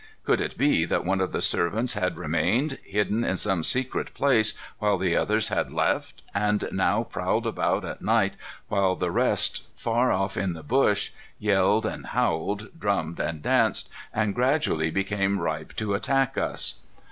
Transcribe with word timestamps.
Could 0.25 0.41
it 0.41 0.57
be 0.57 0.83
that 0.85 1.05
one 1.05 1.21
of 1.21 1.31
the 1.31 1.43
servants 1.43 1.93
had 1.93 2.17
remained, 2.17 2.79
hidden 2.83 3.23
in 3.23 3.35
some 3.37 3.63
secret 3.63 4.15
place 4.15 4.55
while 4.79 4.97
the 4.97 5.15
others 5.15 5.49
had 5.49 5.71
left, 5.71 6.23
and 6.33 6.67
now 6.71 7.03
prowled 7.03 7.45
about 7.45 7.85
at 7.85 8.01
night 8.01 8.33
while 8.67 8.95
the 8.95 9.11
rest 9.11 9.61
far 9.75 10.11
off 10.11 10.37
in 10.37 10.53
the 10.53 10.63
bush 10.63 11.11
yelled 11.37 11.85
and 11.85 12.07
howled, 12.07 12.69
drummed 12.79 13.19
and 13.19 13.43
danced, 13.43 13.91
and 14.11 14.33
gradually 14.33 14.89
became 14.89 15.37
ripe 15.39 15.75
to 15.75 15.93
attack 15.93 16.35
us? 16.35 16.79